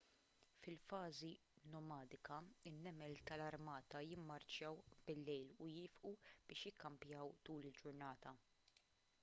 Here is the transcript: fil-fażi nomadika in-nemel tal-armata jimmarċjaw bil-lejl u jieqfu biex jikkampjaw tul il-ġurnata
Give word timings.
fil-fażi 0.67 1.27
nomadika 1.73 2.37
in-nemel 2.69 3.19
tal-armata 3.31 4.01
jimmarċjaw 4.07 4.79
bil-lejl 5.11 5.53
u 5.65 5.67
jieqfu 5.75 6.13
biex 6.49 6.63
jikkampjaw 6.71 7.35
tul 7.51 7.69
il-ġurnata 7.73 8.35